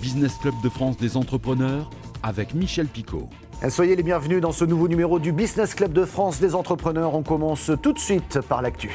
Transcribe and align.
Business 0.00 0.36
Club 0.40 0.54
de 0.62 0.68
France 0.68 0.96
des 0.96 1.16
entrepreneurs 1.16 1.90
avec 2.22 2.54
Michel 2.54 2.86
Picot. 2.86 3.28
Soyez 3.68 3.96
les 3.96 4.02
bienvenus 4.02 4.40
dans 4.40 4.52
ce 4.52 4.64
nouveau 4.64 4.86
numéro 4.86 5.18
du 5.18 5.32
Business 5.32 5.74
Club 5.74 5.92
de 5.92 6.04
France 6.04 6.40
des 6.40 6.54
entrepreneurs. 6.54 7.14
On 7.14 7.22
commence 7.22 7.72
tout 7.82 7.92
de 7.92 7.98
suite 7.98 8.40
par 8.48 8.62
l'actu. 8.62 8.90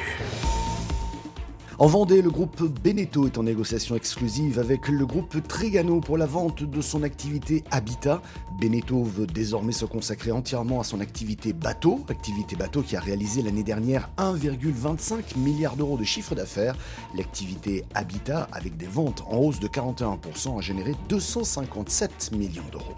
En 1.80 1.86
Vendée, 1.88 2.22
le 2.22 2.30
groupe 2.30 2.62
Beneteau 2.84 3.26
est 3.26 3.36
en 3.36 3.42
négociation 3.42 3.96
exclusive 3.96 4.60
avec 4.60 4.86
le 4.86 5.04
groupe 5.04 5.36
Trigano 5.48 5.98
pour 5.98 6.16
la 6.16 6.26
vente 6.26 6.62
de 6.62 6.80
son 6.80 7.02
activité 7.02 7.64
Habitat. 7.72 8.22
Beneteau 8.60 9.02
veut 9.02 9.26
désormais 9.26 9.72
se 9.72 9.84
consacrer 9.84 10.30
entièrement 10.30 10.78
à 10.78 10.84
son 10.84 11.00
activité 11.00 11.52
bateau, 11.52 12.04
activité 12.08 12.54
bateau 12.54 12.82
qui 12.82 12.94
a 12.94 13.00
réalisé 13.00 13.42
l'année 13.42 13.64
dernière 13.64 14.08
1,25 14.18 15.36
milliard 15.36 15.74
d'euros 15.74 15.98
de 15.98 16.04
chiffre 16.04 16.36
d'affaires. 16.36 16.76
L'activité 17.16 17.84
Habitat, 17.94 18.48
avec 18.52 18.76
des 18.76 18.86
ventes 18.86 19.24
en 19.28 19.38
hausse 19.38 19.58
de 19.58 19.66
41%, 19.66 20.58
a 20.58 20.60
généré 20.60 20.94
257 21.08 22.30
millions 22.36 22.62
d'euros. 22.70 22.94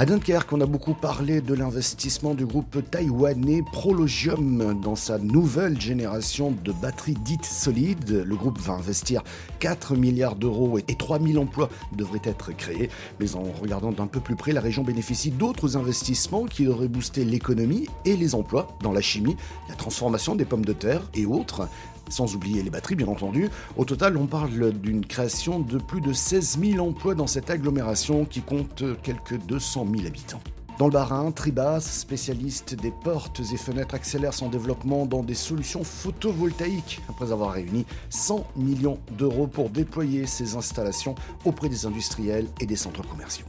À 0.00 0.06
Dunkerque, 0.06 0.52
on 0.52 0.60
a 0.60 0.66
beaucoup 0.66 0.94
parlé 0.94 1.40
de 1.40 1.54
l'investissement 1.54 2.34
du 2.34 2.46
groupe 2.46 2.88
taïwanais 2.88 3.64
Prologium 3.72 4.80
dans 4.80 4.94
sa 4.94 5.18
nouvelle 5.18 5.80
génération 5.80 6.52
de 6.52 6.70
batteries 6.70 7.16
dites 7.24 7.44
solides. 7.44 8.22
Le 8.24 8.36
groupe 8.36 8.60
va 8.60 8.74
investir 8.74 9.24
4 9.58 9.96
milliards 9.96 10.36
d'euros 10.36 10.78
et 10.78 10.94
3000 10.94 11.36
emplois 11.40 11.68
devraient 11.96 12.22
être 12.22 12.52
créés. 12.52 12.90
Mais 13.18 13.34
en 13.34 13.42
regardant 13.60 13.90
d'un 13.90 14.06
peu 14.06 14.20
plus 14.20 14.36
près, 14.36 14.52
la 14.52 14.60
région 14.60 14.84
bénéficie 14.84 15.32
d'autres 15.32 15.76
investissements 15.76 16.44
qui 16.44 16.64
devraient 16.64 16.86
booster 16.86 17.24
l'économie 17.24 17.88
et 18.04 18.16
les 18.16 18.36
emplois 18.36 18.68
dans 18.84 18.92
la 18.92 19.00
chimie, 19.00 19.36
la 19.68 19.74
transformation 19.74 20.36
des 20.36 20.44
pommes 20.44 20.64
de 20.64 20.74
terre 20.74 21.02
et 21.14 21.26
autres 21.26 21.68
sans 22.08 22.34
oublier 22.34 22.62
les 22.62 22.70
batteries 22.70 22.96
bien 22.96 23.08
entendu. 23.08 23.48
Au 23.76 23.84
total, 23.84 24.16
on 24.16 24.26
parle 24.26 24.72
d'une 24.72 25.04
création 25.04 25.60
de 25.60 25.78
plus 25.78 26.00
de 26.00 26.12
16 26.12 26.58
000 26.60 26.86
emplois 26.86 27.14
dans 27.14 27.26
cette 27.26 27.50
agglomération 27.50 28.24
qui 28.24 28.40
compte 28.40 28.84
quelques 29.02 29.38
200 29.46 29.86
000 29.90 30.06
habitants. 30.06 30.40
Dans 30.78 30.86
le 30.86 30.92
Bas-Rhin, 30.92 31.32
Tribas, 31.32 31.80
spécialiste 31.80 32.76
des 32.76 32.92
portes 32.92 33.40
et 33.52 33.56
fenêtres, 33.56 33.96
accélère 33.96 34.32
son 34.32 34.48
développement 34.48 35.06
dans 35.06 35.24
des 35.24 35.34
solutions 35.34 35.82
photovoltaïques 35.82 37.00
après 37.08 37.32
avoir 37.32 37.50
réuni 37.50 37.84
100 38.10 38.46
millions 38.54 39.00
d'euros 39.18 39.48
pour 39.48 39.70
déployer 39.70 40.26
ses 40.26 40.54
installations 40.54 41.16
auprès 41.44 41.68
des 41.68 41.84
industriels 41.84 42.46
et 42.60 42.66
des 42.66 42.76
centres 42.76 43.02
commerciaux. 43.02 43.46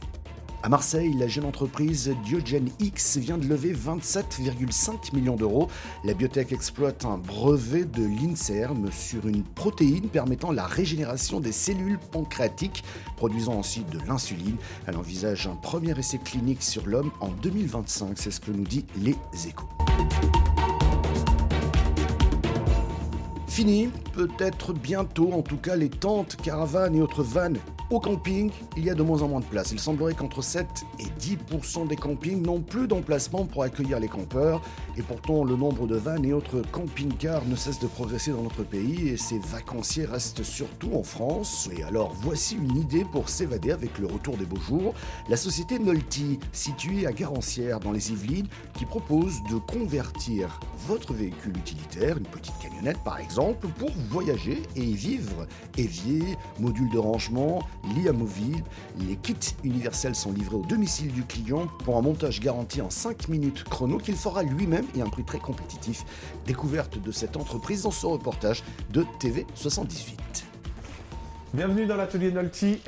À 0.62 0.68
Marseille, 0.68 1.14
la 1.14 1.26
jeune 1.26 1.46
entreprise 1.46 2.14
Diogen 2.22 2.68
X 2.80 3.16
vient 3.16 3.38
de 3.38 3.46
lever 3.46 3.72
27,5 3.72 5.14
millions 5.14 5.36
d'euros. 5.36 5.68
La 6.04 6.12
biotech 6.12 6.52
exploite 6.52 7.06
un 7.06 7.16
brevet 7.16 7.86
de 7.86 8.04
l'INSERM 8.04 8.92
sur 8.92 9.26
une 9.26 9.42
protéine 9.42 10.10
permettant 10.10 10.52
la 10.52 10.66
régénération 10.66 11.40
des 11.40 11.52
cellules 11.52 11.98
pancréatiques, 11.98 12.84
produisant 13.16 13.54
ensuite 13.54 13.88
de 13.88 14.00
l'insuline. 14.06 14.56
Elle 14.86 14.98
envisage 14.98 15.46
un 15.46 15.56
premier 15.56 15.98
essai 15.98 16.18
clinique 16.18 16.62
sur 16.62 16.86
l'homme 16.86 17.10
en 17.20 17.28
2025, 17.28 18.18
c'est 18.18 18.30
ce 18.30 18.40
que 18.40 18.50
nous 18.50 18.64
dit 18.64 18.84
les 19.02 19.16
échos. 19.48 19.68
Fini, 23.48 23.88
peut-être 24.12 24.74
bientôt, 24.74 25.32
en 25.32 25.40
tout 25.40 25.56
cas 25.56 25.76
les 25.76 25.88
tentes, 25.88 26.36
caravanes 26.36 26.96
et 26.96 27.00
autres 27.00 27.22
vannes 27.22 27.58
au 27.90 27.98
camping, 27.98 28.50
il 28.76 28.84
y 28.84 28.90
a 28.90 28.94
de 28.94 29.02
moins 29.02 29.22
en 29.22 29.28
moins 29.28 29.40
de 29.40 29.44
place. 29.44 29.72
Il 29.72 29.80
semblerait 29.80 30.14
qu'entre 30.14 30.42
7 30.42 30.66
et 31.00 31.06
10% 31.20 31.88
des 31.88 31.96
campings 31.96 32.40
n'ont 32.40 32.60
plus 32.60 32.86
d'emplacement 32.86 33.44
pour 33.44 33.64
accueillir 33.64 33.98
les 33.98 34.08
campeurs. 34.08 34.62
Et 34.96 35.02
pourtant, 35.02 35.44
le 35.44 35.56
nombre 35.56 35.86
de 35.86 35.96
vannes 35.96 36.24
et 36.24 36.32
autres 36.32 36.62
camping-cars 36.70 37.44
ne 37.46 37.56
cesse 37.56 37.80
de 37.80 37.88
progresser 37.88 38.30
dans 38.30 38.42
notre 38.42 38.62
pays 38.62 39.08
et 39.08 39.16
ces 39.16 39.38
vacanciers 39.38 40.04
restent 40.04 40.44
surtout 40.44 40.92
en 40.94 41.02
France. 41.02 41.68
Et 41.76 41.82
alors, 41.82 42.14
voici 42.20 42.56
une 42.56 42.76
idée 42.76 43.04
pour 43.04 43.28
s'évader 43.28 43.72
avec 43.72 43.98
le 43.98 44.06
retour 44.06 44.36
des 44.36 44.46
beaux 44.46 44.60
jours. 44.60 44.94
La 45.28 45.36
société 45.36 45.78
Nolty, 45.78 46.38
située 46.52 47.06
à 47.06 47.12
Garancière 47.12 47.80
dans 47.80 47.92
les 47.92 48.12
Yvelines, 48.12 48.48
qui 48.74 48.84
propose 48.84 49.42
de 49.50 49.56
convertir 49.56 50.60
votre 50.86 51.12
véhicule 51.12 51.56
utilitaire, 51.56 52.18
une 52.18 52.26
petite 52.26 52.58
camionnette 52.62 53.02
par 53.04 53.18
exemple, 53.18 53.66
pour 53.78 53.90
voyager 54.10 54.62
et 54.76 54.82
y 54.82 54.94
vivre. 54.94 55.46
Évier, 55.76 56.36
module 56.58 56.90
de 56.90 56.98
rangement, 56.98 57.60
lit 57.94 58.08
amovible. 58.08 58.64
Les 58.98 59.16
kits 59.16 59.54
universels 59.64 60.14
sont 60.14 60.32
livrés 60.32 60.56
au 60.56 60.64
domicile 60.64 61.12
du 61.12 61.24
client 61.24 61.66
pour 61.84 61.96
un 61.96 62.02
montage 62.02 62.40
garanti 62.40 62.80
en 62.80 62.90
5 62.90 63.28
minutes 63.28 63.64
chrono 63.64 63.98
qu'il 63.98 64.16
fera 64.16 64.42
lui-même 64.42 64.86
et 64.96 65.02
un 65.02 65.08
prix 65.08 65.24
très 65.24 65.38
compétitif. 65.38 66.04
Découverte 66.46 67.00
de 67.00 67.12
cette 67.12 67.36
entreprise 67.36 67.82
dans 67.82 67.90
ce 67.90 68.06
reportage 68.06 68.62
de 68.90 69.04
TV78. 69.20 70.16
Bienvenue 71.52 71.86
dans 71.86 71.96
l'atelier 71.96 72.30
Nolty 72.30 72.80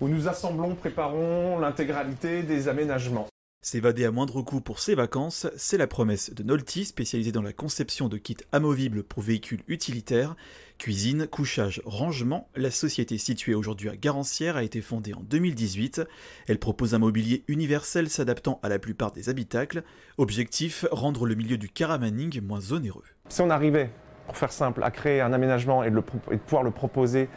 où 0.00 0.08
nous 0.08 0.28
assemblons, 0.28 0.74
préparons 0.74 1.58
l'intégralité 1.58 2.42
des 2.42 2.68
aménagements. 2.68 3.29
S'évader 3.62 4.06
à 4.06 4.10
moindre 4.10 4.40
coût 4.40 4.62
pour 4.62 4.78
ses 4.78 4.94
vacances, 4.94 5.46
c'est 5.54 5.76
la 5.76 5.86
promesse 5.86 6.32
de 6.32 6.42
Nolty, 6.42 6.86
spécialisée 6.86 7.30
dans 7.30 7.42
la 7.42 7.52
conception 7.52 8.08
de 8.08 8.16
kits 8.16 8.38
amovibles 8.52 9.02
pour 9.02 9.22
véhicules 9.22 9.60
utilitaires. 9.68 10.34
Cuisine, 10.78 11.26
couchage, 11.26 11.82
rangement, 11.84 12.48
la 12.56 12.70
société 12.70 13.18
située 13.18 13.52
aujourd'hui 13.52 13.90
à 13.90 13.96
Garancière 13.96 14.56
a 14.56 14.62
été 14.62 14.80
fondée 14.80 15.12
en 15.12 15.20
2018. 15.20 16.00
Elle 16.48 16.58
propose 16.58 16.94
un 16.94 16.98
mobilier 17.00 17.44
universel 17.48 18.08
s'adaptant 18.08 18.60
à 18.62 18.70
la 18.70 18.78
plupart 18.78 19.12
des 19.12 19.28
habitacles. 19.28 19.82
Objectif, 20.16 20.86
rendre 20.90 21.26
le 21.26 21.34
milieu 21.34 21.58
du 21.58 21.68
caravaning 21.68 22.40
moins 22.40 22.72
onéreux. 22.72 23.04
Si 23.28 23.42
on 23.42 23.50
arrivait, 23.50 23.90
pour 24.26 24.38
faire 24.38 24.52
simple, 24.52 24.82
à 24.82 24.90
créer 24.90 25.20
un 25.20 25.34
aménagement 25.34 25.84
et 25.84 25.90
de, 25.90 26.00
pouvoir 26.00 26.62
le 26.62 26.70
proposer 26.70 27.28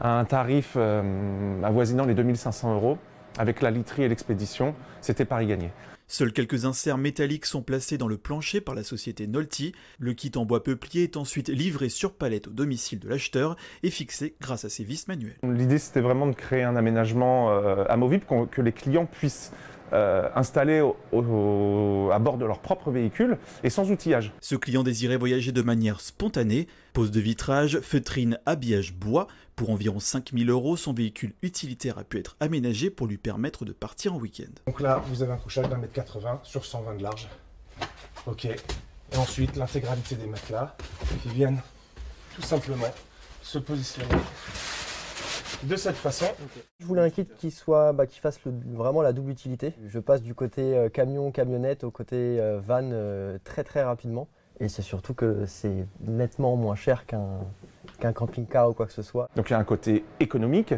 à 0.00 0.20
un 0.20 0.24
tarif 0.26 0.74
euh, 0.76 1.60
avoisinant 1.64 2.04
les 2.04 2.14
2500 2.14 2.72
euros, 2.72 2.98
avec 3.38 3.60
la 3.60 3.70
literie 3.70 4.02
et 4.02 4.08
l'expédition, 4.08 4.74
c'était 5.00 5.24
pari 5.24 5.46
gagné. 5.46 5.70
Seuls 6.08 6.34
quelques 6.34 6.66
inserts 6.66 6.98
métalliques 6.98 7.46
sont 7.46 7.62
placés 7.62 7.96
dans 7.96 8.06
le 8.06 8.18
plancher 8.18 8.60
par 8.60 8.74
la 8.74 8.82
société 8.82 9.26
Nolty. 9.26 9.72
Le 9.98 10.12
kit 10.12 10.30
en 10.36 10.44
bois 10.44 10.62
peuplier 10.62 11.04
est 11.04 11.16
ensuite 11.16 11.48
livré 11.48 11.88
sur 11.88 12.12
palette 12.12 12.48
au 12.48 12.50
domicile 12.50 12.98
de 12.98 13.08
l'acheteur 13.08 13.56
et 13.82 13.88
fixé 13.88 14.34
grâce 14.38 14.66
à 14.66 14.68
ses 14.68 14.84
vis 14.84 15.08
manuelles. 15.08 15.38
L'idée 15.42 15.78
c'était 15.78 16.02
vraiment 16.02 16.26
de 16.26 16.34
créer 16.34 16.64
un 16.64 16.76
aménagement 16.76 17.50
euh, 17.52 17.86
amovible 17.88 18.26
que 18.50 18.60
les 18.60 18.72
clients 18.72 19.06
puissent 19.06 19.52
euh, 19.92 20.28
installés 20.34 20.80
à 20.80 22.18
bord 22.18 22.38
de 22.38 22.44
leur 22.44 22.60
propre 22.60 22.90
véhicule 22.90 23.38
et 23.62 23.70
sans 23.70 23.90
outillage. 23.90 24.32
Ce 24.40 24.54
client 24.54 24.82
désirait 24.82 25.16
voyager 25.16 25.52
de 25.52 25.62
manière 25.62 26.00
spontanée. 26.00 26.66
Pose 26.92 27.10
de 27.10 27.20
vitrage, 27.20 27.80
feutrine, 27.80 28.38
habillage 28.46 28.94
bois. 28.94 29.26
Pour 29.56 29.70
environ 29.70 30.00
5000 30.00 30.50
euros, 30.50 30.76
son 30.76 30.92
véhicule 30.92 31.34
utilitaire 31.42 31.98
a 31.98 32.04
pu 32.04 32.18
être 32.18 32.36
aménagé 32.40 32.90
pour 32.90 33.06
lui 33.06 33.18
permettre 33.18 33.64
de 33.64 33.72
partir 33.72 34.14
en 34.14 34.18
week-end. 34.18 34.52
Donc 34.66 34.80
là, 34.80 35.02
vous 35.06 35.22
avez 35.22 35.32
un 35.32 35.36
couchage 35.36 35.68
d'un 35.68 35.78
mètre 35.78 35.92
80 35.92 36.40
sur 36.42 36.64
120 36.64 36.96
de 36.96 37.02
large. 37.02 37.28
Ok. 38.26 38.46
Et 38.46 39.16
ensuite, 39.16 39.56
l'intégralité 39.56 40.14
des 40.14 40.26
matelas 40.26 40.74
qui 41.22 41.28
viennent 41.28 41.60
tout 42.34 42.42
simplement 42.42 42.92
se 43.42 43.58
positionner 43.58 44.08
de 45.62 45.76
cette 45.76 45.96
façon. 45.96 46.26
Je 46.80 46.86
voulais 46.86 47.02
un 47.02 47.10
kit 47.10 47.26
qui 47.38 47.50
soit, 47.50 47.92
bah, 47.92 48.06
qui 48.06 48.18
fasse 48.18 48.38
vraiment 48.44 49.02
la 49.02 49.12
double 49.12 49.30
utilité. 49.30 49.74
Je 49.86 49.98
passe 49.98 50.22
du 50.22 50.34
côté 50.34 50.76
euh, 50.76 50.88
camion, 50.88 51.30
camionnette 51.30 51.84
au 51.84 51.90
côté 51.90 52.16
euh, 52.16 52.60
van 52.60 52.88
euh, 52.92 53.38
très 53.44 53.64
très 53.64 53.82
rapidement. 53.82 54.28
Et 54.60 54.68
c'est 54.68 54.82
surtout 54.82 55.14
que 55.14 55.44
c'est 55.46 55.86
nettement 56.00 56.56
moins 56.56 56.76
cher 56.76 57.04
qu'un 57.06 58.12
camping-car 58.12 58.70
ou 58.70 58.74
quoi 58.74 58.86
que 58.86 58.92
ce 58.92 59.02
soit. 59.02 59.28
Donc 59.34 59.50
il 59.50 59.52
y 59.52 59.56
a 59.56 59.58
un 59.58 59.64
côté 59.64 60.04
économique 60.20 60.74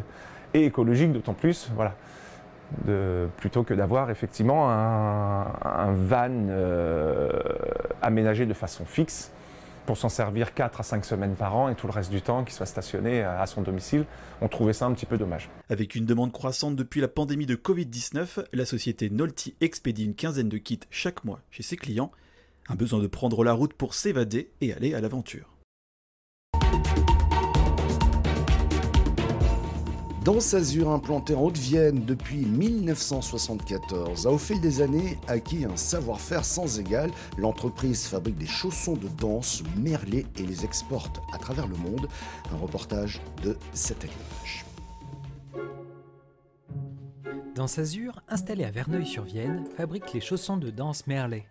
et 0.54 0.64
écologique 0.64 1.12
d'autant 1.12 1.34
plus, 1.34 1.70
voilà. 1.74 1.94
plutôt 3.36 3.62
que 3.62 3.74
d'avoir 3.74 4.10
effectivement 4.10 4.70
un, 4.70 5.92
van 5.92 6.48
aménagé 8.00 8.46
de 8.46 8.54
façon 8.54 8.84
fixe 8.86 9.32
pour 9.86 9.96
s'en 9.96 10.08
servir 10.08 10.54
4 10.54 10.80
à 10.80 10.82
5 10.82 11.04
semaines 11.04 11.34
par 11.34 11.56
an 11.56 11.68
et 11.68 11.74
tout 11.74 11.86
le 11.86 11.92
reste 11.92 12.10
du 12.10 12.22
temps 12.22 12.44
qu'il 12.44 12.54
soit 12.54 12.66
stationné 12.66 13.22
à 13.22 13.46
son 13.46 13.62
domicile. 13.62 14.04
On 14.40 14.48
trouvait 14.48 14.72
ça 14.72 14.86
un 14.86 14.92
petit 14.92 15.06
peu 15.06 15.18
dommage. 15.18 15.50
Avec 15.68 15.94
une 15.94 16.06
demande 16.06 16.32
croissante 16.32 16.76
depuis 16.76 17.00
la 17.00 17.08
pandémie 17.08 17.46
de 17.46 17.56
Covid-19, 17.56 18.46
la 18.52 18.64
société 18.64 19.10
Nolty 19.10 19.54
expédie 19.60 20.04
une 20.04 20.14
quinzaine 20.14 20.48
de 20.48 20.58
kits 20.58 20.80
chaque 20.90 21.24
mois 21.24 21.40
chez 21.50 21.62
ses 21.62 21.76
clients. 21.76 22.10
Un 22.68 22.76
besoin 22.76 23.00
de 23.00 23.06
prendre 23.06 23.44
la 23.44 23.52
route 23.52 23.74
pour 23.74 23.94
s'évader 23.94 24.50
et 24.60 24.72
aller 24.72 24.94
à 24.94 25.00
l'aventure. 25.00 25.53
Dans 30.24 30.40
Sazur, 30.40 30.90
implanté 30.90 31.34
en 31.34 31.42
Haute-Vienne 31.42 32.02
depuis 32.06 32.46
1974, 32.46 34.26
a 34.26 34.30
au 34.30 34.38
fil 34.38 34.58
des 34.58 34.80
années 34.80 35.18
acquis 35.28 35.66
un 35.66 35.76
savoir-faire 35.76 36.46
sans 36.46 36.80
égal. 36.80 37.10
L'entreprise 37.36 38.06
fabrique 38.06 38.38
des 38.38 38.46
chaussons 38.46 38.94
de 38.94 39.08
danse 39.20 39.62
merlés 39.76 40.24
et 40.38 40.46
les 40.46 40.64
exporte 40.64 41.20
à 41.34 41.36
travers 41.36 41.66
le 41.66 41.76
monde. 41.76 42.08
Un 42.50 42.56
reportage 42.56 43.20
de 43.42 43.54
cette 43.74 44.04
image. 44.04 44.63
Dans 47.54 47.68
Sazur, 47.68 48.20
installé 48.28 48.64
à 48.64 48.70
Verneuil-sur-Vienne, 48.72 49.64
fabrique 49.76 50.12
les 50.12 50.20
chaussons 50.20 50.56
de 50.56 50.70
danse 50.70 51.06
Merlet. 51.06 51.46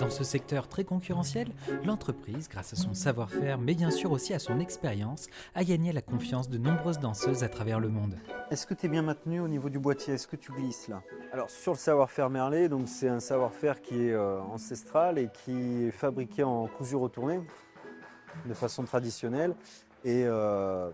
Dans 0.00 0.10
ce 0.10 0.24
secteur 0.24 0.66
très 0.66 0.82
concurrentiel, 0.82 1.52
l'entreprise, 1.84 2.48
grâce 2.48 2.72
à 2.72 2.76
son 2.76 2.94
savoir-faire, 2.94 3.58
mais 3.58 3.74
bien 3.74 3.92
sûr 3.92 4.10
aussi 4.10 4.34
à 4.34 4.40
son 4.40 4.58
expérience, 4.58 5.28
a 5.54 5.62
gagné 5.62 5.92
la 5.92 6.02
confiance 6.02 6.48
de 6.48 6.58
nombreuses 6.58 6.98
danseuses 6.98 7.44
à 7.44 7.48
travers 7.48 7.78
le 7.78 7.88
monde. 7.88 8.16
Est-ce 8.50 8.66
que 8.66 8.74
tu 8.74 8.86
es 8.86 8.88
bien 8.88 9.02
maintenu 9.02 9.38
au 9.38 9.46
niveau 9.46 9.68
du 9.68 9.78
boîtier? 9.78 10.14
Est-ce 10.14 10.26
que 10.26 10.34
tu 10.34 10.50
glisses 10.50 10.88
là? 10.88 11.00
Alors 11.32 11.48
sur 11.48 11.72
le 11.72 11.78
savoir-faire 11.78 12.28
Merlet, 12.28 12.68
donc 12.68 12.88
c'est 12.88 13.08
un 13.08 13.20
savoir-faire 13.20 13.80
qui 13.80 14.08
est 14.08 14.12
euh, 14.12 14.40
ancestral 14.40 15.16
et 15.16 15.28
qui 15.44 15.84
est 15.84 15.92
fabriqué 15.92 16.42
en 16.42 16.66
cousu 16.66 16.96
retourné 16.96 17.40
de 18.46 18.54
façon 18.54 18.82
traditionnelle 18.82 19.54
et 20.04 20.24
euh, 20.24 20.90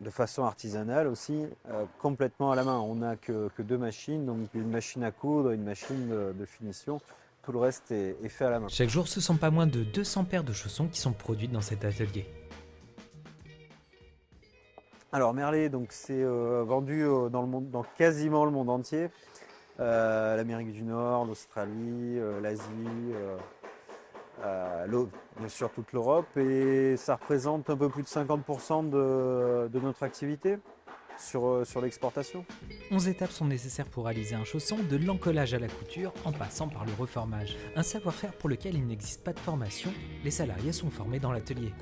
de 0.00 0.10
façon 0.10 0.44
artisanale 0.44 1.06
aussi, 1.06 1.46
euh, 1.68 1.84
complètement 1.98 2.50
à 2.50 2.56
la 2.56 2.64
main. 2.64 2.78
On 2.78 2.96
n'a 2.96 3.16
que, 3.16 3.48
que, 3.56 3.62
deux 3.62 3.78
machines, 3.78 4.24
donc 4.24 4.38
une 4.54 4.70
machine 4.70 5.04
à 5.04 5.10
coudre 5.10 5.52
et 5.52 5.54
une 5.56 5.64
machine 5.64 6.08
de, 6.08 6.32
de 6.32 6.44
finition. 6.46 7.00
Tout 7.42 7.52
le 7.52 7.58
reste 7.58 7.90
est, 7.90 8.16
est, 8.22 8.28
fait 8.28 8.46
à 8.46 8.50
la 8.50 8.60
main. 8.60 8.68
Chaque 8.68 8.88
jour, 8.88 9.08
ce 9.08 9.20
sont 9.20 9.36
pas 9.36 9.50
moins 9.50 9.66
de 9.66 9.82
200 9.82 10.24
paires 10.24 10.44
de 10.44 10.52
chaussons 10.52 10.88
qui 10.88 11.00
sont 11.00 11.12
produites 11.12 11.52
dans 11.52 11.60
cet 11.60 11.84
atelier. 11.84 12.26
Alors 15.12 15.34
Merlet, 15.34 15.68
donc 15.68 15.88
c'est 15.90 16.22
euh, 16.22 16.62
vendu 16.64 17.04
dans, 17.30 17.42
le 17.42 17.48
monde, 17.48 17.70
dans 17.70 17.84
quasiment 17.98 18.44
le 18.44 18.52
monde 18.52 18.70
entier. 18.70 19.08
Euh, 19.80 20.36
L'Amérique 20.36 20.72
du 20.72 20.82
Nord, 20.82 21.24
l'Australie, 21.24 22.20
l'Asie, 22.40 22.62
euh, 24.44 25.06
bien 25.38 25.48
sûr 25.48 25.70
toute 25.70 25.92
l'Europe 25.92 26.36
et 26.36 26.96
ça 26.96 27.16
représente 27.16 27.68
un 27.70 27.76
peu 27.76 27.88
plus 27.88 28.02
de 28.02 28.08
50% 28.08 28.88
de, 28.88 29.68
de, 29.68 29.80
notre 29.80 30.02
activité 30.02 30.58
sur, 31.18 31.66
sur 31.66 31.80
l'exportation. 31.80 32.44
11 32.90 33.08
étapes 33.08 33.30
sont 33.30 33.44
nécessaires 33.44 33.86
pour 33.86 34.06
réaliser 34.06 34.34
un 34.34 34.44
chausson, 34.44 34.76
de 34.78 34.96
l'encollage 34.96 35.54
à 35.54 35.58
la 35.58 35.68
couture 35.68 36.12
en 36.24 36.32
passant 36.32 36.68
par 36.68 36.84
le 36.84 36.92
reformage. 36.98 37.56
Un 37.76 37.82
savoir-faire 37.82 38.32
pour 38.32 38.48
lequel 38.48 38.74
il 38.74 38.86
n'existe 38.86 39.22
pas 39.22 39.32
de 39.32 39.40
formation, 39.40 39.92
les 40.24 40.30
salariés 40.30 40.72
sont 40.72 40.90
formés 40.90 41.18
dans 41.18 41.32
l'atelier. 41.32 41.72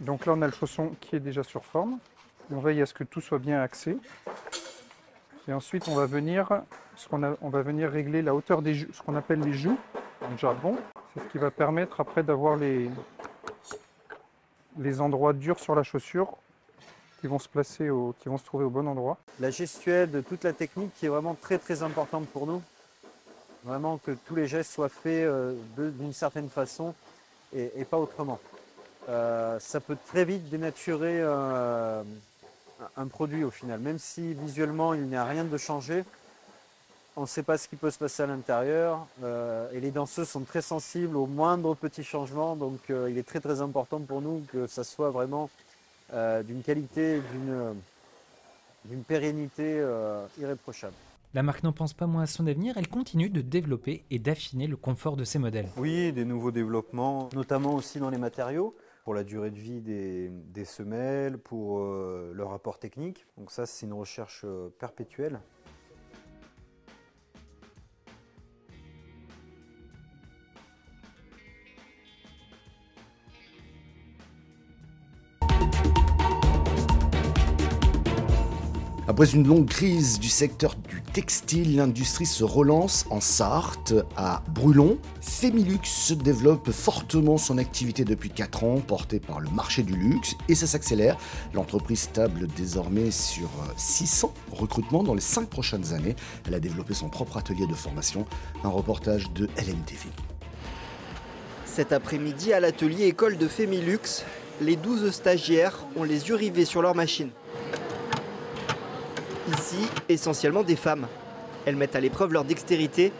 Donc 0.00 0.26
là 0.26 0.34
on 0.36 0.42
a 0.42 0.46
le 0.46 0.52
chausson 0.52 0.92
qui 1.00 1.16
est 1.16 1.20
déjà 1.20 1.42
sur 1.42 1.64
forme, 1.64 1.98
on 2.50 2.60
veille 2.60 2.82
à 2.82 2.86
ce 2.86 2.94
que 2.94 3.04
tout 3.04 3.20
soit 3.20 3.38
bien 3.38 3.60
axé. 3.60 3.96
Et 5.48 5.52
ensuite 5.52 5.88
on 5.88 5.94
va 5.94 6.06
venir, 6.06 6.62
ce 6.96 7.08
qu'on 7.08 7.22
a, 7.22 7.36
on 7.40 7.48
va 7.48 7.62
venir 7.62 7.90
régler 7.90 8.22
la 8.22 8.34
hauteur 8.34 8.62
des 8.62 8.74
joues, 8.74 8.92
ce 8.92 9.02
qu'on 9.02 9.16
appelle 9.16 9.40
les 9.40 9.52
joues 9.52 9.78
en 10.22 10.36
jargon. 10.36 10.76
C'est 11.14 11.20
ce 11.22 11.28
qui 11.32 11.38
va 11.38 11.50
permettre 11.50 12.00
après 12.00 12.22
d'avoir 12.22 12.56
les, 12.56 12.90
endroits 15.00 15.32
durs 15.32 15.58
sur 15.58 15.74
la 15.74 15.82
chaussure 15.82 16.36
qui 17.20 17.26
vont 17.26 17.38
se 17.38 17.48
placer, 17.48 17.90
qui 18.20 18.28
vont 18.28 18.38
se 18.38 18.44
trouver 18.44 18.64
au 18.64 18.70
bon 18.70 18.86
endroit. 18.86 19.18
La 19.40 19.50
gestuelle, 19.50 20.22
toute 20.28 20.44
la 20.44 20.52
technique 20.52 20.92
qui 20.94 21.06
est 21.06 21.10
vraiment 21.10 21.34
très 21.34 21.58
très 21.58 21.82
importante 21.82 22.26
pour 22.28 22.46
nous. 22.46 22.62
Vraiment 23.64 23.98
que 23.98 24.12
tous 24.12 24.34
les 24.34 24.46
gestes 24.46 24.72
soient 24.72 24.88
faits 24.88 25.24
euh, 25.24 25.54
d'une 25.76 26.14
certaine 26.14 26.48
façon 26.48 26.94
et, 27.52 27.70
et 27.76 27.84
pas 27.84 27.98
autrement. 27.98 28.40
Euh, 29.08 29.58
ça 29.58 29.80
peut 29.80 29.96
très 30.06 30.24
vite 30.24 30.48
dénaturer 30.50 31.18
euh, 31.20 32.02
un 32.96 33.06
produit 33.06 33.44
au 33.44 33.50
final. 33.50 33.80
Même 33.80 33.98
si 33.98 34.34
visuellement 34.34 34.94
il 34.94 35.02
n'y 35.02 35.16
a 35.16 35.24
rien 35.24 35.44
de 35.44 35.56
changé, 35.56 36.04
on 37.16 37.22
ne 37.22 37.26
sait 37.26 37.42
pas 37.42 37.58
ce 37.58 37.68
qui 37.68 37.76
peut 37.76 37.90
se 37.90 37.98
passer 37.98 38.22
à 38.22 38.26
l'intérieur 38.26 39.06
euh, 39.22 39.70
et 39.72 39.80
les 39.80 39.90
danseuses 39.90 40.28
sont 40.28 40.42
très 40.42 40.62
sensibles 40.62 41.16
aux 41.16 41.26
moindres 41.26 41.76
petits 41.76 42.04
changements 42.04 42.56
donc 42.56 42.78
euh, 42.90 43.10
il 43.10 43.18
est 43.18 43.26
très 43.26 43.40
très 43.40 43.60
important 43.60 44.00
pour 44.00 44.20
nous 44.20 44.44
que 44.52 44.66
ça 44.66 44.84
soit 44.84 45.10
vraiment 45.10 45.50
euh, 46.12 46.42
d'une 46.42 46.62
qualité, 46.62 47.22
d'une 48.84 49.04
pérennité 49.04 49.78
euh, 49.78 50.26
irréprochable. 50.40 50.94
La 51.34 51.44
marque 51.44 51.62
n'en 51.62 51.72
pense 51.72 51.92
pas 51.92 52.08
moins 52.08 52.22
à 52.22 52.26
son 52.26 52.48
avenir, 52.48 52.76
elle 52.76 52.88
continue 52.88 53.30
de 53.30 53.40
développer 53.40 54.04
et 54.10 54.18
d'affiner 54.18 54.66
le 54.66 54.76
confort 54.76 55.16
de 55.16 55.22
ses 55.22 55.38
modèles. 55.38 55.68
Oui, 55.76 56.12
des 56.12 56.24
nouveaux 56.24 56.50
développements, 56.50 57.28
notamment 57.32 57.76
aussi 57.76 58.00
dans 58.00 58.10
les 58.10 58.18
matériaux, 58.18 58.74
pour 59.04 59.14
la 59.14 59.22
durée 59.22 59.52
de 59.52 59.60
vie 59.60 59.80
des, 59.80 60.30
des 60.30 60.64
semelles, 60.64 61.38
pour 61.38 61.78
euh, 61.78 62.32
leur 62.34 62.50
rapport 62.50 62.80
technique. 62.80 63.24
Donc 63.38 63.52
ça 63.52 63.64
c'est 63.64 63.86
une 63.86 63.92
recherche 63.92 64.44
perpétuelle. 64.80 65.38
Après 79.20 79.34
une 79.34 79.46
longue 79.46 79.68
crise 79.68 80.18
du 80.18 80.30
secteur 80.30 80.76
du 80.76 81.02
textile, 81.02 81.76
l'industrie 81.76 82.24
se 82.24 82.42
relance 82.42 83.04
en 83.10 83.20
Sarthe, 83.20 83.92
à 84.16 84.42
Brulon. 84.48 84.96
Femilux 85.20 86.14
développe 86.24 86.70
fortement 86.70 87.36
son 87.36 87.58
activité 87.58 88.06
depuis 88.06 88.30
4 88.30 88.64
ans, 88.64 88.80
portée 88.80 89.20
par 89.20 89.40
le 89.40 89.50
marché 89.50 89.82
du 89.82 89.92
luxe, 89.92 90.36
et 90.48 90.54
ça 90.54 90.66
s'accélère. 90.66 91.18
L'entreprise 91.52 92.08
table 92.10 92.46
désormais 92.56 93.10
sur 93.10 93.50
600 93.76 94.32
recrutements 94.52 95.02
dans 95.02 95.12
les 95.12 95.20
5 95.20 95.50
prochaines 95.50 95.92
années. 95.92 96.16
Elle 96.46 96.54
a 96.54 96.60
développé 96.60 96.94
son 96.94 97.10
propre 97.10 97.36
atelier 97.36 97.66
de 97.66 97.74
formation. 97.74 98.24
Un 98.64 98.70
reportage 98.70 99.30
de 99.32 99.50
LMTV. 99.58 100.08
Cet 101.66 101.92
après-midi, 101.92 102.54
à 102.54 102.60
l'atelier 102.60 103.04
école 103.04 103.36
de 103.36 103.48
Femilux, 103.48 104.24
les 104.62 104.76
12 104.76 105.10
stagiaires 105.10 105.84
ont 105.94 106.04
les 106.04 106.30
yeux 106.30 106.36
rivés 106.36 106.64
sur 106.64 106.80
leur 106.80 106.94
machine. 106.94 107.28
Ici, 109.58 109.88
essentiellement 110.08 110.62
des 110.62 110.76
femmes. 110.76 111.06
Elles 111.66 111.74
mettent 111.74 111.96
à 111.96 112.00
l'épreuve 112.00 112.32
leur 112.32 112.44
dextérité, 112.44 113.12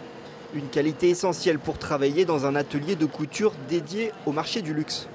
une 0.54 0.68
qualité 0.68 1.08
essentielle 1.08 1.58
pour 1.58 1.78
travailler 1.78 2.24
dans 2.24 2.46
un 2.46 2.54
atelier 2.54 2.94
de 2.94 3.06
couture 3.06 3.52
dédié 3.68 4.12
au 4.26 4.32
marché 4.32 4.62
du 4.62 4.72
luxe. 4.72 5.08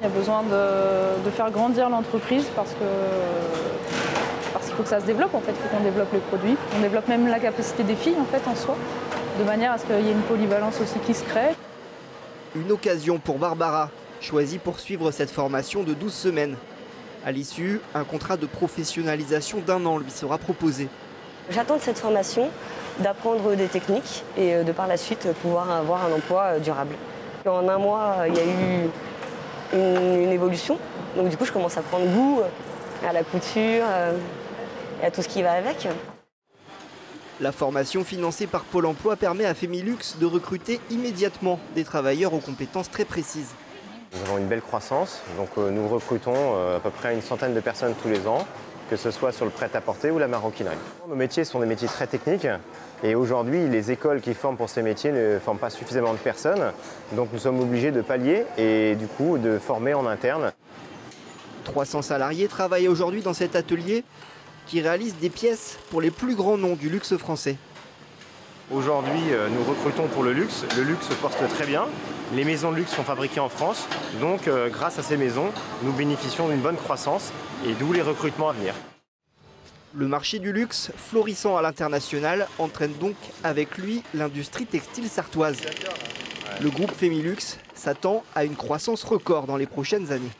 Il 0.00 0.04
y 0.04 0.06
a 0.06 0.10
besoin 0.10 0.42
de, 0.42 1.24
de 1.24 1.30
faire 1.30 1.50
grandir 1.50 1.88
l'entreprise 1.88 2.46
parce 2.54 2.70
que 2.72 2.84
parce 4.52 4.66
qu'il 4.66 4.74
faut 4.74 4.82
que 4.82 4.88
ça 4.88 5.00
se 5.00 5.06
développe 5.06 5.34
en 5.34 5.40
fait, 5.40 5.52
il 5.52 5.56
faut 5.56 5.76
qu'on 5.76 5.82
développe 5.82 6.12
les 6.12 6.20
produits, 6.20 6.56
on 6.76 6.80
développe 6.80 7.08
même 7.08 7.26
la 7.26 7.38
capacité 7.40 7.82
des 7.82 7.96
filles 7.96 8.16
en 8.20 8.24
fait 8.24 8.48
en 8.48 8.54
soi, 8.54 8.76
de 9.38 9.44
manière 9.44 9.72
à 9.72 9.78
ce 9.78 9.86
qu'il 9.86 10.00
y 10.04 10.08
ait 10.08 10.12
une 10.12 10.22
polyvalence 10.22 10.80
aussi 10.80 10.98
qui 11.06 11.14
se 11.14 11.24
crée. 11.24 11.54
Une 12.54 12.70
occasion 12.70 13.18
pour 13.18 13.38
Barbara, 13.38 13.90
choisie 14.20 14.58
pour 14.58 14.78
suivre 14.78 15.10
cette 15.10 15.30
formation 15.30 15.82
de 15.82 15.94
12 15.94 16.12
semaines. 16.12 16.56
À 17.24 17.30
l'issue, 17.30 17.80
un 17.94 18.02
contrat 18.02 18.36
de 18.36 18.46
professionnalisation 18.46 19.60
d'un 19.60 19.86
an 19.86 19.98
lui 19.98 20.10
sera 20.10 20.38
proposé. 20.38 20.88
J'attends 21.50 21.76
de 21.76 21.82
cette 21.82 21.98
formation 21.98 22.50
d'apprendre 22.98 23.54
des 23.54 23.66
techniques 23.66 24.24
et 24.36 24.64
de 24.64 24.72
par 24.72 24.88
la 24.88 24.96
suite 24.96 25.28
pouvoir 25.40 25.70
avoir 25.70 26.04
un 26.04 26.12
emploi 26.12 26.58
durable. 26.58 26.96
En 27.46 27.68
un 27.68 27.78
mois, 27.78 28.16
il 28.26 28.34
y 28.34 28.40
a 28.40 28.44
eu 28.44 28.90
une, 29.72 30.22
une 30.22 30.32
évolution, 30.32 30.78
donc 31.16 31.28
du 31.28 31.36
coup 31.36 31.44
je 31.44 31.52
commence 31.52 31.76
à 31.76 31.82
prendre 31.82 32.06
goût 32.06 32.40
à 33.08 33.12
la 33.12 33.22
couture 33.22 33.84
et 35.00 35.06
à 35.06 35.10
tout 35.10 35.22
ce 35.22 35.28
qui 35.28 35.42
va 35.42 35.52
avec. 35.52 35.88
La 37.40 37.52
formation 37.52 38.04
financée 38.04 38.46
par 38.46 38.62
Pôle 38.62 38.86
emploi 38.86 39.16
permet 39.16 39.44
à 39.44 39.54
Femilux 39.54 40.16
de 40.20 40.26
recruter 40.26 40.80
immédiatement 40.90 41.58
des 41.74 41.84
travailleurs 41.84 42.34
aux 42.34 42.38
compétences 42.38 42.90
très 42.90 43.04
précises. 43.04 43.54
Nous 44.14 44.20
avons 44.28 44.36
une 44.36 44.46
belle 44.46 44.60
croissance, 44.60 45.22
donc 45.38 45.48
euh, 45.56 45.70
nous 45.70 45.88
recrutons 45.88 46.34
euh, 46.36 46.76
à 46.76 46.80
peu 46.80 46.90
près 46.90 47.14
une 47.14 47.22
centaine 47.22 47.54
de 47.54 47.60
personnes 47.60 47.94
tous 48.02 48.08
les 48.08 48.26
ans, 48.26 48.46
que 48.90 48.96
ce 48.96 49.10
soit 49.10 49.32
sur 49.32 49.46
le 49.46 49.50
prêt-à-porter 49.50 50.10
ou 50.10 50.18
la 50.18 50.28
maroquinerie. 50.28 50.76
Nos 51.08 51.14
métiers 51.14 51.44
sont 51.44 51.60
des 51.60 51.66
métiers 51.66 51.88
très 51.88 52.06
techniques 52.06 52.46
et 53.02 53.14
aujourd'hui 53.14 53.66
les 53.68 53.90
écoles 53.90 54.20
qui 54.20 54.34
forment 54.34 54.58
pour 54.58 54.68
ces 54.68 54.82
métiers 54.82 55.12
ne 55.12 55.38
forment 55.38 55.58
pas 55.58 55.70
suffisamment 55.70 56.12
de 56.12 56.18
personnes, 56.18 56.72
donc 57.12 57.30
nous 57.32 57.38
sommes 57.38 57.60
obligés 57.60 57.90
de 57.90 58.02
pallier 58.02 58.44
et 58.58 58.96
du 58.96 59.06
coup 59.06 59.38
de 59.38 59.58
former 59.58 59.94
en 59.94 60.04
interne. 60.06 60.52
300 61.64 62.02
salariés 62.02 62.48
travaillent 62.48 62.88
aujourd'hui 62.88 63.22
dans 63.22 63.32
cet 63.32 63.56
atelier 63.56 64.04
qui 64.66 64.82
réalise 64.82 65.16
des 65.16 65.30
pièces 65.30 65.78
pour 65.90 66.02
les 66.02 66.10
plus 66.10 66.34
grands 66.34 66.58
noms 66.58 66.74
du 66.74 66.90
luxe 66.90 67.16
français. 67.16 67.56
Aujourd'hui, 68.70 69.20
nous 69.54 69.64
recrutons 69.64 70.06
pour 70.08 70.22
le 70.22 70.32
luxe. 70.32 70.64
Le 70.76 70.82
luxe 70.82 71.08
se 71.08 71.14
porte 71.14 71.42
très 71.48 71.66
bien. 71.66 71.84
Les 72.34 72.44
maisons 72.44 72.70
de 72.72 72.76
luxe 72.76 72.92
sont 72.92 73.02
fabriquées 73.02 73.40
en 73.40 73.50
France. 73.50 73.86
Donc, 74.18 74.48
euh, 74.48 74.70
grâce 74.70 74.98
à 74.98 75.02
ces 75.02 75.18
maisons, 75.18 75.52
nous 75.82 75.92
bénéficions 75.92 76.48
d'une 76.48 76.60
bonne 76.62 76.76
croissance 76.76 77.30
et 77.66 77.74
d'où 77.74 77.92
les 77.92 78.00
recrutements 78.00 78.48
à 78.48 78.52
venir. 78.52 78.74
Le 79.94 80.08
marché 80.08 80.38
du 80.38 80.50
luxe, 80.50 80.90
florissant 80.96 81.58
à 81.58 81.62
l'international, 81.62 82.48
entraîne 82.58 82.94
donc 82.94 83.16
avec 83.44 83.76
lui 83.76 84.02
l'industrie 84.14 84.64
textile 84.64 85.10
sartoise. 85.10 85.58
Le 86.62 86.70
groupe 86.70 86.92
Femilux 86.92 87.58
s'attend 87.74 88.24
à 88.34 88.46
une 88.46 88.56
croissance 88.56 89.04
record 89.04 89.46
dans 89.46 89.58
les 89.58 89.66
prochaines 89.66 90.10
années. 90.10 90.30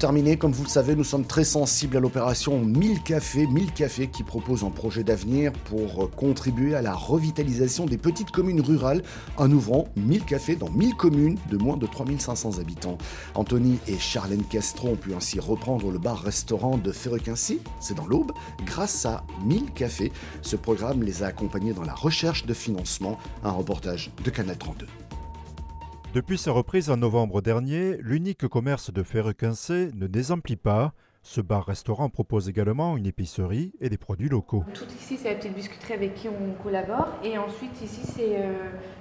Terminer, 0.00 0.38
comme 0.38 0.52
vous 0.52 0.62
le 0.62 0.68
savez, 0.70 0.96
nous 0.96 1.04
sommes 1.04 1.26
très 1.26 1.44
sensibles 1.44 1.98
à 1.98 2.00
l'opération 2.00 2.58
1000 2.58 3.02
cafés, 3.02 3.46
1000 3.46 3.70
cafés 3.72 4.08
qui 4.08 4.22
propose 4.22 4.64
un 4.64 4.70
projet 4.70 5.04
d'avenir 5.04 5.52
pour 5.52 6.10
contribuer 6.12 6.74
à 6.74 6.80
la 6.80 6.94
revitalisation 6.94 7.84
des 7.84 7.98
petites 7.98 8.30
communes 8.30 8.62
rurales 8.62 9.02
en 9.36 9.50
ouvrant 9.52 9.88
1000 9.96 10.24
cafés 10.24 10.56
dans 10.56 10.70
1000 10.70 10.94
communes 10.94 11.36
de 11.50 11.58
moins 11.58 11.76
de 11.76 11.86
3500 11.86 12.60
habitants. 12.60 12.96
Anthony 13.34 13.78
et 13.88 13.98
Charlène 13.98 14.44
Castro 14.44 14.88
ont 14.88 14.96
pu 14.96 15.12
ainsi 15.12 15.38
reprendre 15.38 15.90
le 15.90 15.98
bar-restaurant 15.98 16.78
de 16.78 16.92
Ferrequincy, 16.92 17.60
c'est 17.78 17.94
dans 17.94 18.06
l'Aube, 18.06 18.32
grâce 18.64 19.04
à 19.04 19.22
1000 19.44 19.70
cafés. 19.72 20.12
Ce 20.40 20.56
programme 20.56 21.02
les 21.02 21.22
a 21.22 21.26
accompagnés 21.26 21.74
dans 21.74 21.84
la 21.84 21.94
recherche 21.94 22.46
de 22.46 22.54
financement. 22.54 23.18
Un 23.44 23.50
reportage 23.50 24.10
de 24.24 24.30
Canal 24.30 24.56
32. 24.56 24.86
Depuis 26.12 26.38
sa 26.38 26.50
reprise 26.50 26.90
en 26.90 26.96
novembre 26.96 27.40
dernier, 27.40 27.96
l'unique 28.00 28.48
commerce 28.48 28.92
de 28.92 29.04
Ferrequincy 29.04 29.90
ne 29.94 30.08
désemplit 30.08 30.56
pas. 30.56 30.92
Ce 31.22 31.40
bar-restaurant 31.40 32.08
propose 32.08 32.48
également 32.48 32.96
une 32.96 33.06
épicerie 33.06 33.72
et 33.80 33.88
des 33.88 33.96
produits 33.96 34.28
locaux. 34.28 34.64
Tout 34.74 34.86
ici, 34.98 35.16
c'est 35.16 35.28
la 35.28 35.36
petite 35.36 35.54
biscuiterie 35.54 35.94
avec 35.94 36.14
qui 36.14 36.28
on 36.28 36.60
collabore. 36.60 37.08
Et 37.22 37.38
ensuite, 37.38 37.80
ici, 37.80 38.00
c'est 38.04 38.40
euh, 38.40 38.52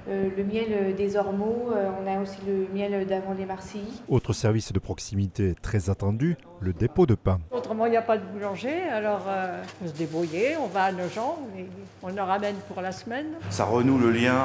euh, 0.07 0.29
le 0.37 0.43
miel 0.43 0.93
des 0.95 1.15
Ormeaux. 1.15 1.71
Euh, 1.71 1.89
on 1.99 2.05
a 2.05 2.21
aussi 2.21 2.37
le 2.45 2.67
miel 2.71 3.07
d'avant 3.07 3.33
les 3.33 3.47
Marseillais. 3.47 3.85
Autre 4.07 4.33
service 4.33 4.71
de 4.71 4.77
proximité 4.77 5.55
très 5.59 5.89
attendu, 5.89 6.37
le 6.61 6.73
dépôt 6.73 7.05
de 7.05 7.15
pain. 7.15 7.39
Autrement, 7.51 7.85
il 7.85 7.91
n'y 7.91 7.97
a 7.97 8.01
pas 8.01 8.17
de 8.17 8.25
boulanger, 8.25 8.81
alors 8.83 9.25
il 9.27 9.87
faut 9.87 9.93
se 9.93 9.97
débrouiller, 9.97 10.57
on 10.57 10.67
va 10.67 10.83
à 10.83 10.91
nos 10.91 11.07
gens, 11.09 11.39
et 11.57 11.65
on 12.03 12.17
en 12.17 12.25
ramène 12.25 12.55
pour 12.67 12.81
la 12.81 12.91
semaine. 12.91 13.27
Ça 13.49 13.65
renoue 13.65 13.97
le 13.97 14.11
lien 14.11 14.43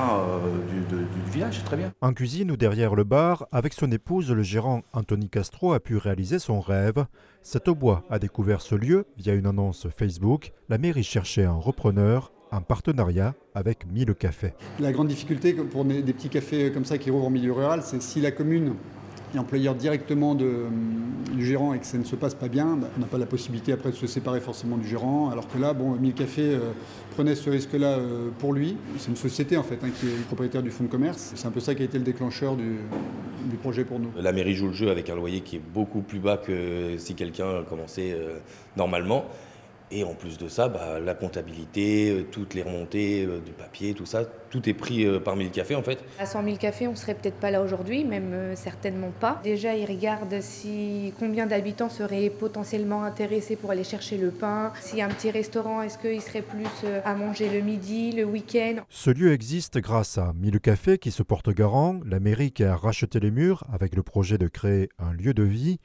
du, 0.68 0.96
du 0.96 1.30
village, 1.30 1.58
c'est 1.58 1.64
très 1.64 1.76
bien. 1.76 1.92
En 2.00 2.12
cuisine 2.12 2.50
ou 2.50 2.56
derrière 2.56 2.94
le 2.94 3.04
bar, 3.04 3.46
avec 3.52 3.72
son 3.72 3.90
épouse, 3.90 4.30
le 4.30 4.42
gérant 4.42 4.82
Anthony 4.92 5.28
Castro 5.28 5.72
a 5.72 5.80
pu 5.80 5.96
réaliser 5.96 6.38
son 6.38 6.60
rêve. 6.60 7.04
Cet 7.42 7.68
bois 7.68 8.04
a 8.08 8.18
découvert 8.18 8.62
ce 8.62 8.74
lieu 8.74 9.06
via 9.18 9.34
une 9.34 9.46
annonce 9.46 9.88
Facebook. 9.88 10.52
La 10.68 10.78
mairie 10.78 11.04
cherchait 11.04 11.44
un 11.44 11.54
repreneur 11.56 12.32
en 12.50 12.60
partenariat 12.60 13.34
avec 13.54 13.86
Mille 13.90 14.14
Cafés. 14.14 14.54
La 14.78 14.92
grande 14.92 15.08
difficulté 15.08 15.52
pour 15.54 15.84
des 15.84 16.02
petits 16.02 16.28
cafés 16.28 16.70
comme 16.72 16.84
ça 16.84 16.98
qui 16.98 17.10
rouvrent 17.10 17.26
en 17.26 17.30
milieu 17.30 17.52
rural, 17.52 17.82
c'est 17.82 18.00
si 18.00 18.20
la 18.20 18.30
commune 18.30 18.74
employeur 19.38 19.74
directement 19.74 20.34
de, 20.34 20.64
du 21.34 21.44
gérant 21.44 21.74
et 21.74 21.78
que 21.78 21.86
ça 21.86 21.98
ne 21.98 22.04
se 22.04 22.16
passe 22.16 22.34
pas 22.34 22.48
bien, 22.48 22.76
bah, 22.76 22.88
on 22.96 23.00
n'a 23.00 23.06
pas 23.06 23.18
la 23.18 23.26
possibilité 23.26 23.72
après 23.72 23.90
de 23.90 23.96
se 23.96 24.06
séparer 24.06 24.40
forcément 24.40 24.76
du 24.76 24.86
gérant. 24.86 25.30
Alors 25.30 25.48
que 25.48 25.58
là, 25.58 25.72
bon, 25.72 25.92
Mille 25.92 26.14
Cafés 26.14 26.54
euh, 26.54 26.72
prenait 27.10 27.34
ce 27.34 27.50
risque-là 27.50 27.98
euh, 27.98 28.28
pour 28.38 28.52
lui. 28.52 28.76
C'est 28.98 29.10
une 29.10 29.16
société 29.16 29.56
en 29.56 29.62
fait 29.62 29.78
hein, 29.82 29.90
qui 29.98 30.06
est 30.06 30.26
propriétaire 30.26 30.62
du 30.62 30.70
fonds 30.70 30.84
de 30.84 30.88
commerce. 30.88 31.32
C'est 31.34 31.46
un 31.46 31.50
peu 31.50 31.60
ça 31.60 31.74
qui 31.74 31.82
a 31.82 31.84
été 31.84 31.98
le 31.98 32.04
déclencheur 32.04 32.56
du, 32.56 32.78
projet 33.62 33.84
pour 33.84 34.00
nous. 34.00 34.10
La 34.20 34.32
mairie 34.32 34.54
joue 34.54 34.66
le 34.66 34.72
jeu 34.72 34.90
avec 34.90 35.08
un 35.10 35.14
loyer 35.14 35.40
qui 35.40 35.56
est 35.56 35.62
beaucoup 35.72 36.00
plus 36.00 36.18
bas 36.18 36.36
que 36.36 36.96
si 36.98 37.14
quelqu'un 37.14 37.62
commençait 37.68 38.12
euh, 38.12 38.38
normalement. 38.76 39.26
Et 39.90 40.02
en 40.02 40.14
plus 40.14 40.38
de 40.38 40.48
ça, 40.48 40.68
bah, 40.68 40.98
la 40.98 41.14
comptabilité, 41.14 42.10
euh, 42.10 42.22
toutes 42.30 42.54
les 42.54 42.62
remontées 42.62 43.26
euh, 43.26 43.38
du 43.40 43.52
papier, 43.52 43.94
tout 43.94 44.06
ça, 44.06 44.24
tout 44.50 44.68
est 44.68 44.74
pris 44.74 45.04
euh, 45.04 45.20
par 45.20 45.36
1000 45.36 45.50
cafés 45.50 45.74
en 45.74 45.82
fait. 45.82 46.02
À 46.18 46.26
100 46.26 46.42
000 46.44 46.56
cafés, 46.56 46.88
on 46.88 46.96
serait 46.96 47.14
peut-être 47.14 47.36
pas 47.36 47.50
là 47.50 47.62
aujourd'hui, 47.62 48.04
même 48.04 48.56
certainement 48.56 49.12
pas. 49.20 49.40
Déjà, 49.44 49.76
ils 49.76 49.84
regardent 49.84 50.40
si 50.40 51.12
combien 51.18 51.46
d'habitants 51.46 51.90
seraient 51.90 52.30
potentiellement 52.30 53.04
intéressés 53.04 53.56
pour 53.56 53.70
aller 53.70 53.84
chercher 53.84 54.16
le 54.16 54.30
pain. 54.30 54.72
S'il 54.80 54.98
y 54.98 55.02
a 55.02 55.06
un 55.06 55.10
petit 55.10 55.30
restaurant, 55.30 55.82
est-ce 55.82 55.98
qu'ils 55.98 56.22
seraient 56.22 56.42
plus 56.42 56.64
à 57.04 57.14
manger 57.14 57.50
le 57.50 57.60
midi, 57.60 58.12
le 58.12 58.24
week-end? 58.24 58.76
Ce 58.88 59.10
lieu 59.10 59.32
existe 59.32 59.78
grâce 59.78 60.18
à 60.18 60.32
1000 60.34 60.60
cafés 60.60 60.98
qui 60.98 61.10
se 61.10 61.22
porte 61.22 61.50
garant, 61.50 62.00
la 62.06 62.20
mairie 62.20 62.52
qui 62.52 62.64
a 62.64 62.76
racheté 62.76 63.20
les 63.20 63.30
murs 63.30 63.64
avec 63.72 63.94
le 63.94 64.02
projet 64.02 64.38
de 64.38 64.48
créer 64.48 64.88
un 64.98 65.12
lieu 65.12 65.34
de 65.34 65.42
vie 65.42 65.78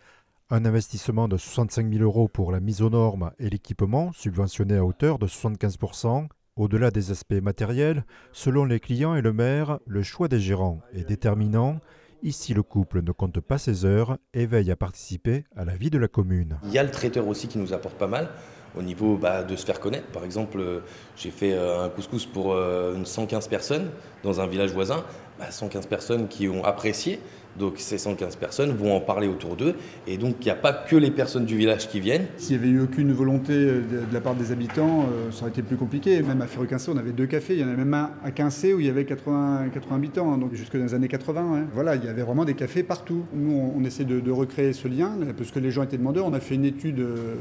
un 0.51 0.65
investissement 0.65 1.27
de 1.27 1.38
65 1.38 1.91
000 1.91 2.03
euros 2.03 2.27
pour 2.27 2.51
la 2.51 2.60
mise 2.60 2.82
aux 2.82 2.89
normes 2.89 3.32
et 3.39 3.50
l'équipement, 3.50 4.12
subventionné 4.13 4.77
à 4.77 4.84
hauteur 4.84 5.20
de 5.20 5.27
75% 5.27 6.27
Au-delà 6.56 6.89
des 6.91 7.12
aspects 7.12 7.41
matériels, 7.41 8.03
selon 8.32 8.65
les 8.65 8.79
clients 8.79 9.15
et 9.15 9.22
le 9.22 9.32
maire, 9.32 9.79
le 9.86 10.01
choix 10.01 10.27
des 10.27 10.39
gérants 10.39 10.82
est 10.94 11.08
déterminant. 11.08 11.79
Ici, 12.24 12.53
le 12.53 12.63
couple 12.63 13.01
ne 13.01 13.12
compte 13.12 13.39
pas 13.39 13.58
ses 13.58 13.86
heures 13.86 14.18
et 14.34 14.46
veille 14.46 14.72
à 14.72 14.75
participer 14.75 15.46
à 15.56 15.65
la 15.65 15.75
vie 15.75 15.89
de 15.89 15.98
la 15.98 16.08
commune. 16.08 16.60
Il 16.63 16.72
y 16.72 16.79
a 16.79 16.84
le 16.84 16.91
traiteur 16.91 17.27
aussi 17.27 17.48
qui 17.48 17.60
nous 17.60 17.72
apporte 17.72 17.98
pas 17.98 18.08
mal 18.08 18.29
au 18.77 18.82
niveau 18.82 19.18
bah, 19.18 19.44
de 19.44 19.56
se 19.56 19.65
faire 19.65 19.79
connaître. 19.79 20.08
Par 20.08 20.24
exemple, 20.24 20.60
euh, 20.60 20.79
j'ai 21.15 21.32
fait 21.32 21.53
euh, 21.53 21.86
un 21.86 21.89
couscous 21.89 22.25
pour 22.25 22.56
115 23.03 23.46
euh, 23.46 23.50
personnes 23.50 23.91
dans 24.24 24.41
un 24.41 24.48
village 24.48 24.72
voisin. 24.72 25.03
115 25.50 25.84
bah, 25.84 25.89
personnes 25.89 26.27
qui 26.27 26.48
ont 26.48 26.63
apprécié. 26.63 27.19
Donc 27.58 27.74
ces 27.77 27.98
115 27.98 28.36
personnes 28.38 28.72
vont 28.72 28.96
en 28.96 29.01
parler 29.01 29.27
autour 29.27 29.55
d'eux. 29.55 29.75
Et 30.08 30.17
donc 30.17 30.36
il 30.41 30.46
n'y 30.46 30.51
a 30.51 30.55
pas 30.55 30.72
que 30.74 30.96
les 30.96 31.12
personnes 31.12 31.46
du 31.46 31.58
village 31.58 31.89
qui 31.89 32.00
viennent. 32.00 32.25
S'il 32.38 32.58
n'y 32.58 32.63
avait 32.63 32.74
eu 32.74 32.81
aucune 32.81 33.12
volonté 33.12 33.53
de, 33.53 34.13
la 34.13 34.22
part 34.22 34.36
des 34.36 34.51
habitants, 34.51 35.01
euh, 35.01 35.31
ça 35.31 35.41
aurait 35.41 35.51
été 35.51 35.62
plus 35.62 35.75
compliqué. 35.75 36.22
Même 36.22 36.41
à 36.41 36.48
Ferro-Quincé, 36.48 36.91
on 36.93 36.98
avait 36.98 37.12
deux 37.12 37.25
cafés. 37.25 37.55
Il 37.55 37.60
y 37.60 37.63
en 37.63 37.67
avait 37.67 37.77
même 37.77 37.93
un 37.93 38.12
à 38.24 38.31
Quincé 38.31 38.74
où 38.74 38.79
il 38.79 38.86
y 38.86 38.89
avait 38.89 39.05
80, 39.05 39.69
80 39.74 39.96
habitants, 39.96 40.34
hein, 40.34 40.38
donc 40.38 40.53
jusque 40.53 40.77
dans 40.77 40.84
les 40.84 40.93
années 40.93 41.08
80. 41.08 41.41
Hein. 41.41 41.65
Voilà, 41.74 41.96
il 41.96 42.05
y 42.05 42.08
avait 42.08 42.22
vraiment 42.22 42.46
des 42.46 42.53
cafés 42.53 42.84
partout. 42.84 43.25
Nous, 43.34 43.74
on, 43.75 43.84
essaie 43.84 44.05
de, 44.05 44.31
recréer 44.31 44.74
ce 44.74 44.88
lien 44.88 45.17
parce 45.36 45.51
que 45.51 45.60
les 45.60 45.72
gens 45.72 45.84
étaient 45.84 45.98
demandeurs. 45.98 46.25
On 46.25 46.34
a 46.34 46.39
fait 46.39 46.55
une 46.55 46.65
étude 46.65 47.00
euh, 47.00 47.36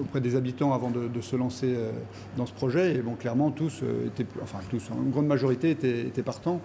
auprès 0.00 0.20
des 0.20 0.36
habitants 0.36 0.72
avant 0.72 0.90
de, 0.90 1.20
se 1.20 1.36
lancer 1.36 1.74
euh, 1.76 1.90
dans 2.36 2.46
ce 2.46 2.52
projet. 2.52 2.94
Et 2.94 2.98
bon, 2.98 3.14
clairement, 3.14 3.50
tous 3.50 3.82
étaient, 4.06 4.26
enfin 4.42 4.58
tous, 4.70 4.88
une 5.04 5.10
grande 5.10 5.26
majorité 5.26 5.70
étaient, 5.70 6.00
étaient 6.00 6.22
partants. 6.22 6.60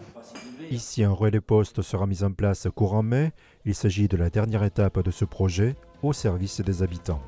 Ici, 0.71 1.03
un 1.03 1.11
relais 1.11 1.41
poste 1.41 1.81
sera 1.81 2.07
mis 2.07 2.23
en 2.23 2.31
place 2.31 2.67
courant 2.75 3.03
mai. 3.03 3.31
Il 3.65 3.75
s'agit 3.75 4.07
de 4.07 4.17
la 4.17 4.29
dernière 4.29 4.63
étape 4.63 5.01
de 5.01 5.11
ce 5.11 5.25
projet 5.25 5.75
au 6.03 6.13
service 6.13 6.61
des 6.61 6.83
habitants. 6.83 7.21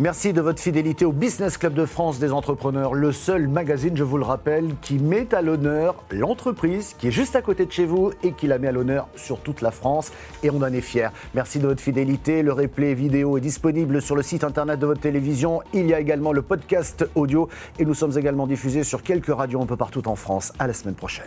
Merci 0.00 0.32
de 0.32 0.40
votre 0.40 0.60
fidélité 0.60 1.04
au 1.04 1.10
Business 1.10 1.58
Club 1.58 1.74
de 1.74 1.84
France 1.84 2.20
des 2.20 2.32
entrepreneurs, 2.32 2.94
le 2.94 3.10
seul 3.10 3.48
magazine, 3.48 3.96
je 3.96 4.04
vous 4.04 4.16
le 4.16 4.24
rappelle, 4.24 4.76
qui 4.80 4.96
met 4.96 5.34
à 5.34 5.42
l'honneur 5.42 5.96
l'entreprise 6.12 6.94
qui 6.96 7.08
est 7.08 7.10
juste 7.10 7.34
à 7.34 7.42
côté 7.42 7.66
de 7.66 7.72
chez 7.72 7.84
vous 7.84 8.12
et 8.22 8.30
qui 8.30 8.46
la 8.46 8.60
met 8.60 8.68
à 8.68 8.72
l'honneur 8.72 9.08
sur 9.16 9.40
toute 9.40 9.60
la 9.60 9.72
France. 9.72 10.12
Et 10.44 10.50
on 10.50 10.58
en 10.58 10.72
est 10.72 10.82
fiers. 10.82 11.08
Merci 11.34 11.58
de 11.58 11.66
votre 11.66 11.80
fidélité. 11.80 12.44
Le 12.44 12.52
replay 12.52 12.94
vidéo 12.94 13.38
est 13.38 13.40
disponible 13.40 14.00
sur 14.00 14.14
le 14.14 14.22
site 14.22 14.44
internet 14.44 14.78
de 14.78 14.86
votre 14.86 15.00
télévision. 15.00 15.62
Il 15.74 15.88
y 15.88 15.94
a 15.94 15.98
également 15.98 16.32
le 16.32 16.42
podcast 16.42 17.04
audio 17.16 17.48
et 17.80 17.84
nous 17.84 17.94
sommes 17.94 18.16
également 18.16 18.46
diffusés 18.46 18.84
sur 18.84 19.02
quelques 19.02 19.34
radios 19.34 19.60
un 19.60 19.66
peu 19.66 19.76
partout 19.76 20.06
en 20.06 20.14
France. 20.14 20.52
À 20.60 20.68
la 20.68 20.74
semaine 20.74 20.94
prochaine. 20.94 21.26